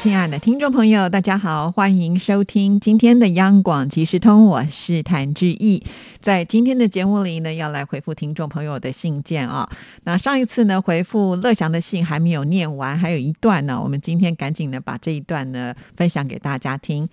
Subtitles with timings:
[0.00, 5.82] 亲爱的听众朋友，大家好，欢迎收听今天的央广即时通，我是谭志毅。
[6.20, 9.68] 在今天的节目里呢，要来回复听众朋友的信件啊。
[10.04, 17.08] 那上一次呢，回复乐祥的信还没有念完，还有一段呢，我们今天赶紧呢把这一段呢分享给大家听。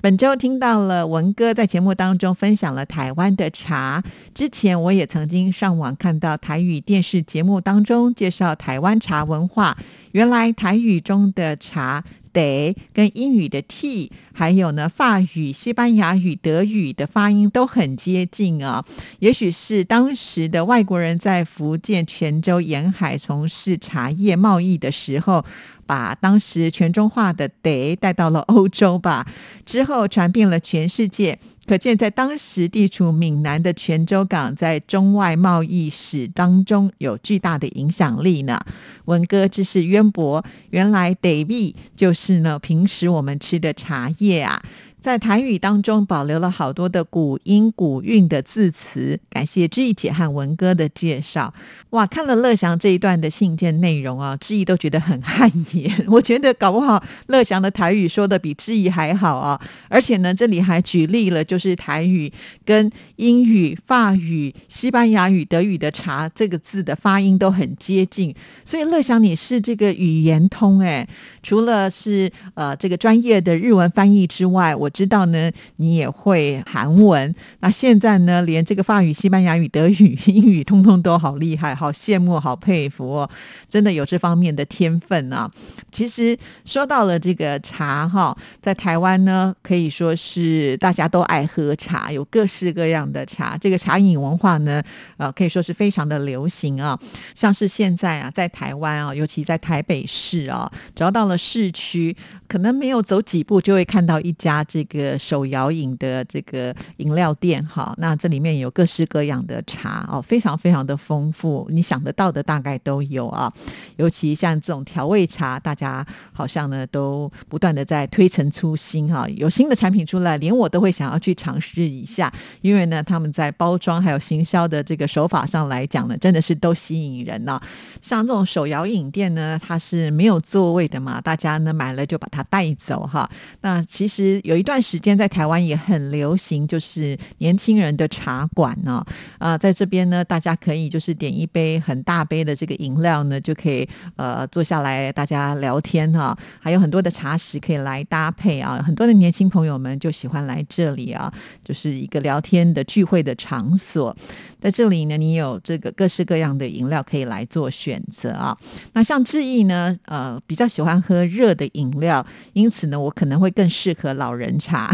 [0.00, 4.02] 本周听到了文哥在节目当中分享了台湾的茶，
[4.32, 9.76] 之前我也曾经上网看到台语电视节目当中介绍台湾茶文化，
[10.12, 12.04] 原来台语中的茶。
[12.32, 18.84] 得跟英语的 t，还有呢法语、西班牙语、德语的发音都很接近啊。
[19.18, 25.44] 也许是当时的外国人在福建泉州沿海从事茶叶贸易的时候，
[25.90, 29.26] 把当时全中话的得带到了欧洲吧，
[29.66, 31.36] 之后传遍了全世界。
[31.66, 38.60] 可见，在当时地处闽南的泉州港，在中外贸易史当中有巨大的影响力呢。
[39.06, 44.62] 文哥知识渊博，原来 “de” 就是呢，平时我们吃的茶叶啊。
[45.00, 51.52] 在台语当中保留了好多的古音古韵的字词，感谢志毅姐和文哥的介绍。
[51.90, 55.90] 哇，看了乐祥这一段的信件内容啊，志毅都觉得很汗颜。
[56.06, 59.58] 我觉得搞不好乐祥的台语说的比志毅还好啊。
[59.88, 62.30] 而且呢，这里还举例了，就是台语
[62.66, 68.34] 跟英语、法语、西班牙语、德语的“茶”这个字的发音都很接近。
[68.66, 71.08] 所以乐祥你是这个语言通哎，
[71.42, 74.89] 除了是呃这个专业的日文翻译之外，我。
[74.90, 77.34] 知道呢，你也会韩文。
[77.60, 83.30] 那现在呢，连这个法语、西班牙语、德语、英语，通通都好厉害，好羡慕，好佩服哦！
[83.68, 85.50] 真的有这方面的天分啊。
[85.90, 93.56] 其实说到了这个茶哈，在台湾呢，可以说是大家都爱喝茶，有各式各样的茶。
[93.56, 94.82] 这个茶饮文化呢，
[95.16, 96.98] 呃，可以说是非常的流行啊。
[97.34, 102.16] 像是现在啊，在台湾啊，尤其在台北市啊，只要到了市区，
[102.48, 104.79] 可能没有走几步就会看到一家这。
[104.80, 113.52] 这个手摇饮的这个饮料店，哈，那这里面有各式各样的茶哦，非常非常的丰富，你想得到的大概都有啊。
[113.96, 122.32] 尤其像这种调味茶，大家好像呢都不断的在推陈出新哈，有新的产品出来，连我都会想要去尝试一下，
[122.62, 127.60] 因为呢他们在包装还有行销的这个手法上来讲呢，真的是都吸引人呢。
[128.00, 133.30] 像这种手摇饮店呢，它是没有座位的嘛，大家呢买了就把它带走哈。
[133.60, 134.69] 那其实有一段。
[134.70, 139.04] 段时间在台湾也很流行，就是年轻人的茶馆呢。
[139.38, 146.38] 啊，在这边呢，大家可以就是点一杯很大杯的这个饮料呢，就可以呃坐下来大家聊天哈。
[146.60, 148.80] 还有很多的茶食可以来搭配啊。
[148.80, 151.32] 很多的年轻朋友们就喜欢来这里啊，
[151.64, 154.16] 就是一个聊天的聚会的场所。
[154.60, 158.56] 在这里呢，你有这个各式各样的饮料可以来做选择啊。
[158.92, 164.59] 那像志毅呢，呃，比较喜欢喝热的饮料，因此呢，我可能会更适合老人。
[164.60, 164.90] 茶，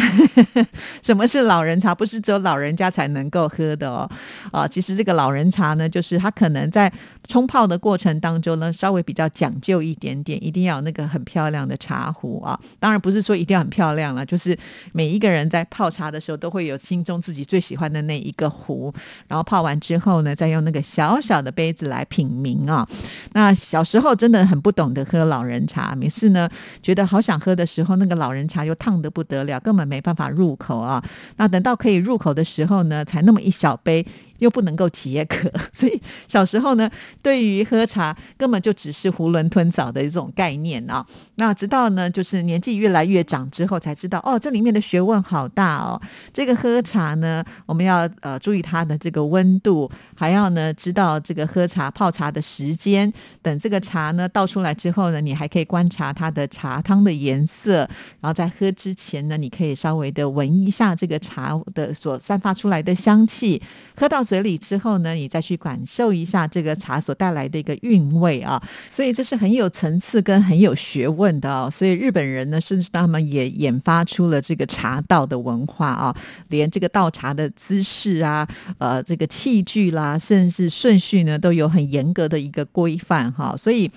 [1.02, 1.94] 什么是老人茶？
[1.94, 4.08] 不是只有老人家才能够喝的哦。
[4.52, 6.90] 啊，其实这个老人茶呢，就是他可能在
[7.26, 12.58] 冲泡的过程当中呢，稍微比较讲究一点点，一定要有那个很漂亮的茶壶啊。
[12.78, 14.56] 当然不是说一定要很漂亮了，就是
[14.92, 18.92] 每一个人在泡茶的时候都会有心中自己最喜欢的那一个壶，
[19.28, 22.88] 然后泡完之后呢，再用那个小小的杯子来品茗啊。
[23.32, 26.48] 那小时候真的很不懂得喝老人茶，每次呢
[26.82, 29.60] 觉得好想喝的时候，那个老人茶又烫得不得了。
[29.66, 31.02] 根本没办法入口啊！
[31.38, 34.06] 那等到可以入口的时候呢，才那么一小杯。
[34.38, 36.90] 又不能够解渴， 所以小时候呢，
[37.22, 41.04] 对于喝茶根本就只是囫囵吞枣的一种概念啊。
[41.36, 46.00] 那直到呢，就是年纪越来越长之后，才知道哦，这里面的学问好大哦。
[46.32, 53.10] 这个喝茶呢，我们要呃注意它的这个温度，还要呢知道这个喝茶泡茶的时间。
[53.40, 57.78] 等这个茶呢倒出来之后呢，你还可以观察它的茶汤的颜色，
[58.20, 63.62] 然后在喝之前呢，你可以稍微的闻一下这个茶的所散发出来的香气，
[63.96, 64.25] 喝到。
[64.26, 71.70] 嘴里之后呢，你再去感受一下这个茶所带来的一个韵味啊，所以这是很有层次跟很有学问的哦。
[71.70, 76.16] 所以日本人呢，甚至他们也研发出了这个茶道的文化啊，
[76.48, 78.46] 连这个倒茶的姿势啊，
[78.78, 83.54] 呃，这个器具啦，甚至顺序呢，都有很严格的一个规范哈。
[83.56, 83.88] 所以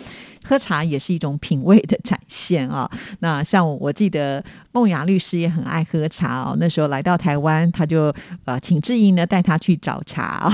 [0.50, 2.90] 喝茶也是一种品味的展现啊。
[3.19, 8.12] 那像我记得梦雅律师也很爱喝茶哦，那时候来到台湾，他就
[8.46, 10.24] 呃请志英呢带他去找茶。
[10.24, 10.51] 啊，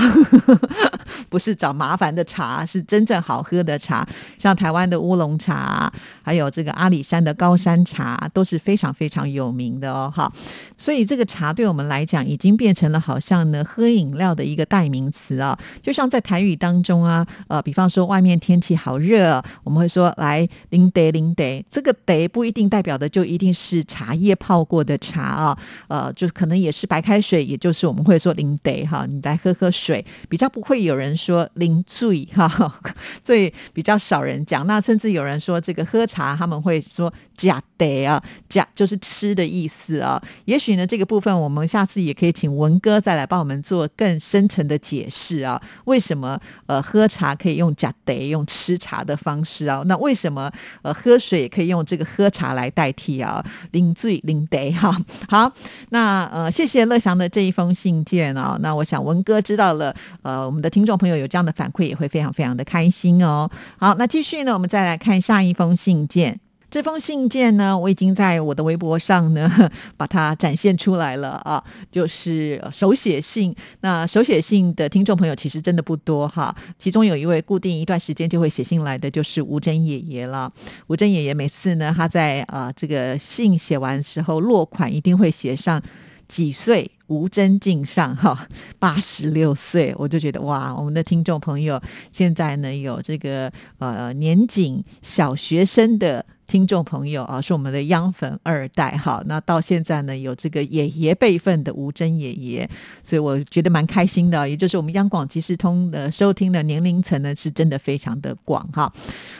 [1.28, 4.06] 不是找麻烦的茶，是真正好喝的茶。
[4.38, 5.92] 像台湾的乌龙茶，
[6.22, 10.12] 还有这个阿里山的高山茶，都是非常非常有名的哦。
[10.14, 10.32] 哈，
[10.78, 15.58] 所以这个茶对我们来讲，已经变成了好像呢喝饮料的一个代名词啊。
[15.82, 25.58] 就像在台语当中啊，呃，比方说外面天气好热，我们会说来零得零得，这个得不一定代表的就一定是茶叶泡过的茶啊，
[25.88, 32.80] 呃，就可能也是白开水，也就是我们会说零得哈，你来喝喝水，比较不会有人人说零醉 哈，
[33.24, 34.66] 所以比较少人讲。
[34.66, 40.22] 那甚至有人说这个喝茶，他们会说假得啊，假就是吃的意思啊。
[40.44, 45.60] 也许呢，这个部分我们下次也可以请文哥再来帮我们做更深层的解释啊。
[45.84, 49.82] 为什么呃喝茶可以用假得，用吃茶的方式啊？
[49.86, 50.50] 那为什么
[50.82, 53.44] 呃喝水也可以用这个喝茶来代替啊？
[53.72, 54.96] 零醉零得哈。
[55.28, 55.52] 好，
[55.90, 58.58] 那呃谢谢乐祥的这一封信件啊。
[58.60, 63.50] 那我想文哥知道了，呃我们的听众朋友有这样的反馈，也会非常非常的开心哦。
[63.78, 66.40] 好，那继续呢，我们再来看下一封信件。
[66.76, 69.50] 这封信件呢，我已经在我的微博上呢
[69.96, 73.56] 把它展现出来了啊，就是手写信。
[73.80, 80.52] 那手写信的听众朋友其实真的不多哈，其中有一位固定一段时间就会写信来的，就是吴珍爷爷了。
[80.88, 85.82] 吴珍爷爷每次呢，他在啊这个信写完时候落款一定会写上
[86.28, 88.46] 几岁，吴真敬上哈
[88.78, 91.80] 八十六岁，我就觉得哇，我们的听众朋友
[92.12, 96.26] 现在呢有这个呃年仅小学生的。
[96.56, 102.66] 听众朋友啊，是我们的央粉二代哈，那到现在呢有这个爷爷辈分的吴珍爷爷，
[103.04, 104.48] 所以我觉得蛮开心的。
[104.48, 108.90] 也就是我们央广即时通的收听的年龄层呢，是真的非常的广哈。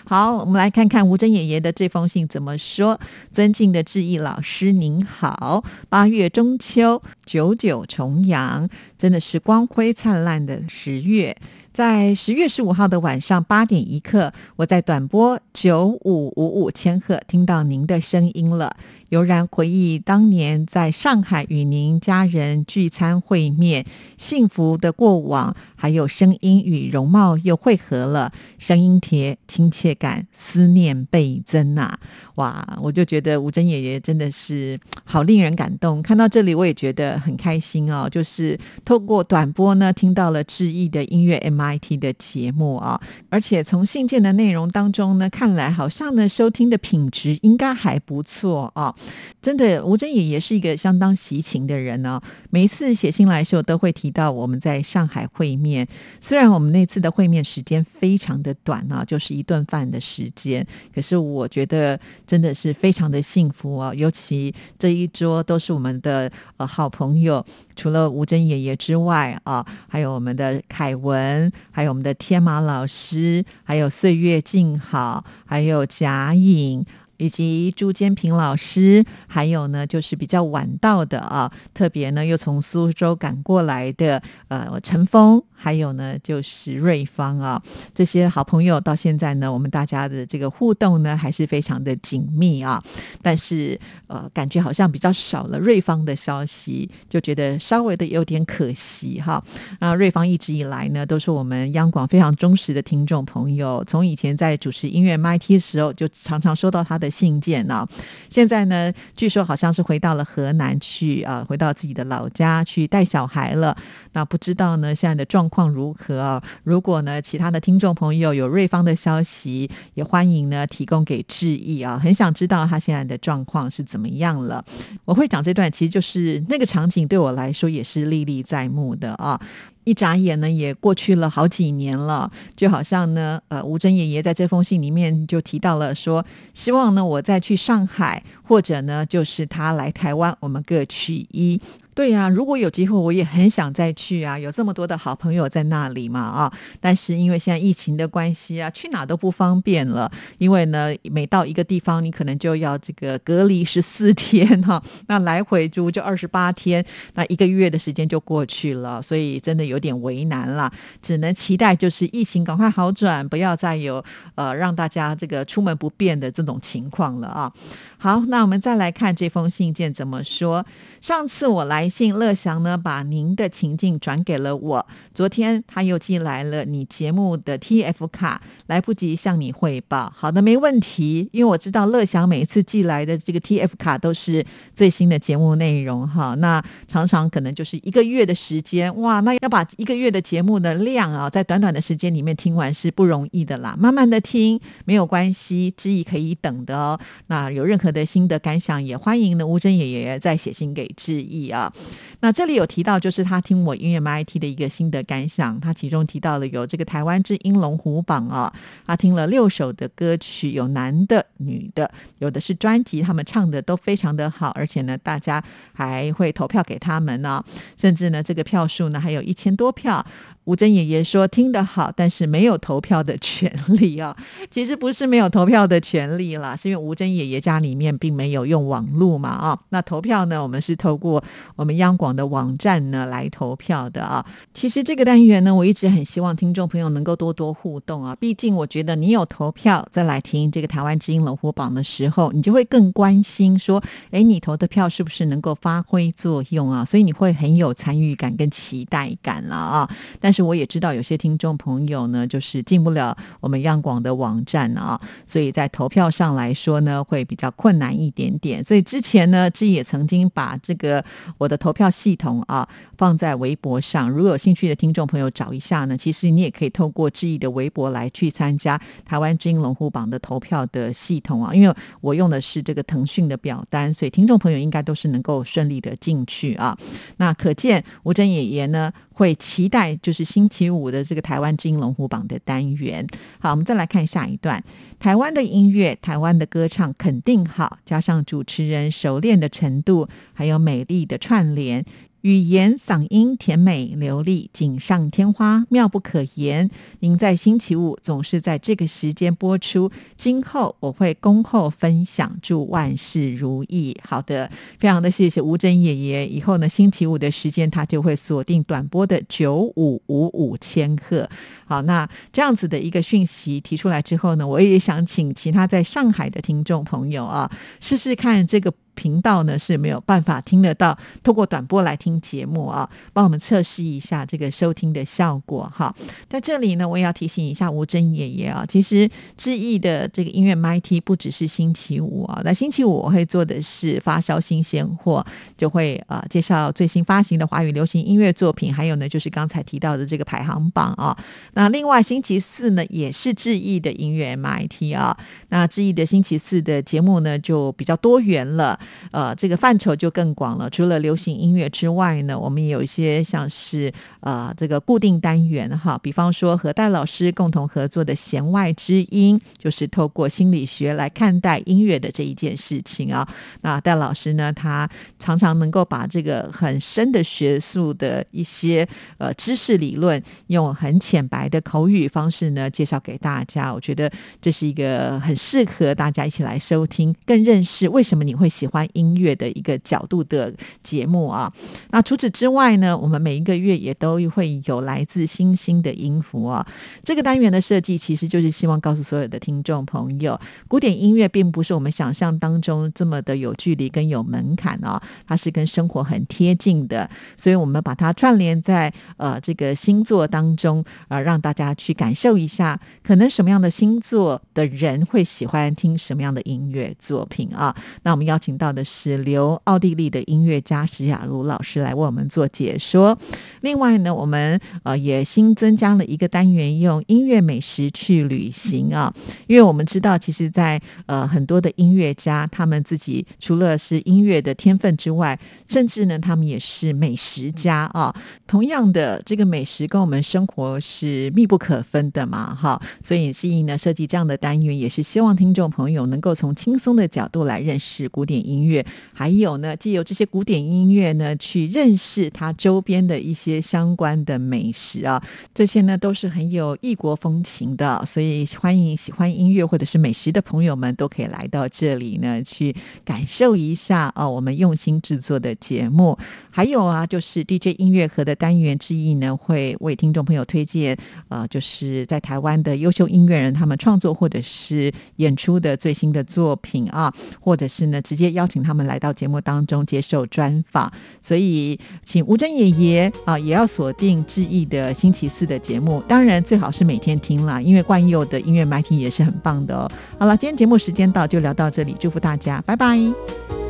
[0.04, 3.00] 好，我们来看看吴珍爷爷的这封信怎么说。
[3.32, 8.68] 尊敬的志毅老师您好，八月中秋，九九重阳，
[8.98, 11.34] 真的是光辉灿烂的十月。
[11.76, 18.74] 在十月十五号的晚上八点一刻，我在短波九五五五千赫听到您的声音了。
[19.10, 23.84] 悠然回忆当年在上海与您家人聚餐会面，
[24.16, 31.92] 幸福的过往，还有声音与容貌又汇合了，声音贴亲切感，思念倍增呐！
[32.36, 36.02] 哇，我就觉得吴珍爷爷真的是好令人感动。
[36.02, 38.08] 看到这里，我也觉得很开心哦。
[38.10, 43.00] 就是透过短波呢，听到了志毅的音乐 MIT 的节目啊，
[43.30, 48.94] 而且从信件的内容当中呢，看来好像呢收听的品质应该还不错啊。
[49.40, 52.20] 真的，吴珍爷爷是一个相当喜情的人呢。
[52.56, 55.86] 每一次写信来的时候，都会提到我们在上海会面。
[56.22, 63.92] 虽然我们那次的会面时间非常的短啊，就是一顿饭的时间，可是我觉得真的是非常的幸福啊。
[63.92, 67.44] 尤其这一桌都是我们的呃好朋友，
[67.74, 76.82] 除了吴珍爷爷之外啊，还有我们的凯文，还有我们的天马老师，还有岁月静好，还有贾颖。
[77.18, 85.42] 以及朱坚平老师，还有呢，就是比较晚到的啊，特别呢又从苏州赶过来的呃陈峰。
[85.56, 87.60] 还有呢，就是瑞芳啊，
[87.94, 92.82] 这些好朋友到现在呢，我们大家的这个互动呢，还是非常的紧密啊。
[93.22, 99.42] 但是呃，感觉好像比较少了瑞芳的消息，就觉得稍微的有点可惜哈。
[99.80, 107.86] 那瑞芳一直以来呢，都是我们央广非常忠实的听众朋友，从以前在主持音乐 MIT 的时候，就常常收到他的信件呢。
[108.28, 113.76] 现在呢，据说好像是回到了河南去啊，回到自己的老家去带小孩了。
[114.12, 116.42] 那不知道呢，现在的状况如何啊？
[116.64, 121.98] 如果呢，其他的听众朋友有瑞芳的消息，也欢迎呢提供给志毅啊。
[121.98, 124.64] 很想知道他现在的状况是怎么样了。
[125.04, 129.40] 我会讲这段，其实就是那个场景对我来说也是历历在目的啊。
[129.84, 141.60] 一眨眼呢，也过去了好几年了，就好像呢，呃，吴珍爷爷在这封信里面就提到了说，希望呢我再去上海，或者呢就是他来台湾，我们各取一。
[141.96, 144.38] 对呀，如果有机会，我也很想再去啊！
[144.38, 146.52] 有这么多的好朋友在那里嘛啊！
[146.78, 150.12] 但是因为现在疫情的关系啊，去哪都不方便了。
[150.36, 156.84] 因为呢，每到一个地方，你可能就要这个隔离十四天哈，那来回就就二十八天，
[157.14, 160.70] 那一个月的时间就过去了，所以真的有点为难了。
[161.00, 167.50] 只能期待就是疫情赶快好转，不要再有呃让大家这个出门不便的这种情况了啊！
[167.98, 170.64] 好，那我们再来看这封信件怎么说。
[171.00, 171.86] 上次我来。
[171.96, 174.86] 信乐祥呢，把您的情境转给了我。
[175.14, 180.12] 昨天他又寄来了你节目的 TF 卡，来不及向你汇报。
[180.14, 186.34] 好的，没问题，因为我知道乐祥每次寄来的这个 TF 卡都是最新的节目内容哈。
[186.34, 193.74] 那常常可能就是一个月的时间哇，那要把一个月的节目的量啊，在短短的时间里面听完是不容易的啦。
[193.78, 197.00] 慢慢的听没有关系，知意可以等的哦。
[197.28, 201.72] 那有任何的心得感想，也欢迎呢吴珍爷爷再写信给志毅啊。
[202.20, 208.52] 那这里有提到，就是他听我音乐 MIT 的一个心得感想，他其中提到了有这个台湾之音龙虎榜啊，
[208.86, 217.44] 他听了六首的歌曲，有男的、女的，有的是专辑，他们唱的都非常的好，而且呢，大家还会投票给他们呢，
[217.76, 220.04] 甚至呢，这个票数呢还有一千多票。
[220.46, 224.16] 吴珍爷爷说听得好，但是没有投票的权利啊。
[224.50, 229.58] 其实不是没有投票的权利啦，是因为吴珍爷爷家里面并没有用网络嘛啊。
[229.70, 231.22] 那投票呢，我们是透过
[231.56, 234.24] 我们央广的网站呢来投票的啊。
[234.54, 238.14] 其实这个单元呢，我一直很希望听众朋友能够多多互动啊。
[238.14, 246.84] 毕竟我觉得你有投票再来听这个台湾之音龙虎榜的时候，你就会更关心说，哎，你投的票是不是能够发挥作用啊？
[246.84, 249.90] 所以你会很有参与感跟期待感了啊。
[250.20, 258.62] 但是我也知道有些听众朋友呢，就是进不了我们央广的网站啊，所以在投票上来说呢，会比较困难一点点。
[258.62, 261.02] 所以之前呢，志也曾经把这个
[261.38, 276.76] 我的投票系统啊放在微博上，如果有兴趣的听众朋友找一下呢，其实你也可以透过志毅的微博来去参加台湾知音龙虎榜的投票的系统啊，因为我用的是这个腾讯的表单，所以听众朋友应该都是能够顺利的进去啊。
[277.16, 278.92] 那可见吴珍爷爷呢？
[279.16, 283.06] 会期待就是星期五的这个台湾金龙虎榜的单元。
[283.38, 284.62] 好，我们再来看下一段。
[284.98, 291.82] 台湾的音乐，台湾的歌唱肯定好，加上主持人熟练的程度，还有美丽的串联。
[292.26, 296.68] 语言嗓音甜美流利，锦上添花，妙不可言。
[296.98, 303.96] 您在星期五总是在这个时间播出，今后我会恭候分享，祝万事如意。
[304.02, 306.26] 好的，非常的谢谢吴珍爷爷。
[306.26, 311.30] 以后呢，星期五的时间他就会锁定短波的九五五五千赫。
[311.64, 318.74] 好，那这样子的一个讯息提出来之后呢，我也想请其他在上海的听众朋友啊，试试看这个。
[318.96, 325.94] 频道呢是没有办法听得到，透过短波来听节目啊，帮我们测试一下这个收听的效果哈。
[326.28, 335.24] 在这里呢，我也要提醒一下吴珍爷爷啊，其实志毅的这个音乐 MIT 不只是星期五啊，那星期五我会做的是发烧新鲜货，
[335.56, 341.16] 就会呃介绍最新发行的华语流行音乐作品，还有呢就是刚才提到的这个排行榜啊。
[341.52, 345.16] 那另外星期四呢也是志毅的音乐 MIT 啊，
[345.50, 348.78] 那志毅的星期四的节目呢就比较多元了。
[349.10, 350.68] 呃，这个范畴就更广了。
[350.70, 363.26] 除了流行音乐之外呢，我们也有一些像是呃这个固定单元哈，比方说和戴老师共同合作的弦外之音，就是透过心理学来看待音乐的这一件事情啊。
[363.62, 364.88] 那戴老师呢，他
[365.18, 368.86] 常常能够把这个很深的学术的一些
[369.18, 373.72] 呃知识理论，用很浅白的口语方式呢介绍给大家。
[373.72, 378.75] 我觉得这是一个很适合大家一起来收听，更认识为什么你会喜欢。
[378.92, 380.52] 音乐的一个角度的
[380.82, 381.52] 节目啊，
[381.90, 386.66] 那除此之外呢，我们每一个月也都会有来自星星的音符啊。
[387.04, 407.72] 这个单元的设计其实就是希望告诉所有的听众朋友，古典音乐并不是我们想象当中这么的有距离跟有门槛啊，它是跟生活很贴近的，所以我们把它串联在呃这个星座当中啊，让大家去感受一下，可能什么样的星座的人会喜欢听什么样的音乐作品啊。
[408.02, 408.56] 那我们邀请。
[408.56, 413.16] 到到的是留奥地利的音乐家史雅茹老师来为我们做解说。
[413.60, 419.14] 另外呢，我们呃也新增加了一个单元，用音乐美食去旅行啊。
[419.46, 428.12] 因为我们知道，其实，在呃很多的音乐家，他们自己除了是音乐的天分之外，甚至呢，他们也是美食家啊。
[428.48, 432.82] 同样的，这个美食跟我们生活是密不可分的嘛，哈。
[433.00, 438.46] 所以，希颖呢设计这样的单元，也是希望听众朋友能够从轻松的角度来认识古典。
[438.46, 445.22] 音音乐，还有呢，借由这些古典音乐呢，去认识它周边的一些相关的美食啊，
[445.54, 456.16] 这些呢都是很有异国风情的，所以欢迎喜欢音乐或者是美食的朋友们都可以来到这里呢，去感受一下啊，我们用心制作的节目。
[456.50, 460.96] 还有啊，就是 DJ 音乐盒的单元之一呢，会为听众朋友推荐
[461.28, 468.26] 啊，就是在台湾的优秀音乐人他们创作或者是演出的最新的作品啊，或者是呢直接。
[468.36, 476.00] 邀请他们来到节目当中接受专访，所以请吴珍爷爷啊，也要锁定志毅的星期四的节目。
[476.06, 479.90] 当然最好是每天听啦，因为冠佑的音乐麦听也是很棒的哦。
[480.18, 483.65] 好了，今天节目时间到，就聊到这里，祝福大家，拜拜。